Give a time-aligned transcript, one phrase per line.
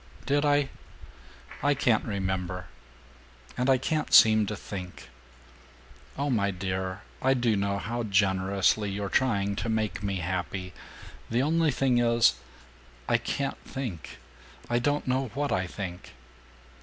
[0.25, 0.69] "Did I?
[1.61, 2.65] I can't remember.
[3.55, 5.09] And I can't seem to think.
[6.17, 10.73] Oh, my dear, I do know how generously you're trying to make me happy.
[11.29, 12.33] The only thing is
[13.07, 14.17] I can't think.
[14.71, 16.15] I don't know what I think."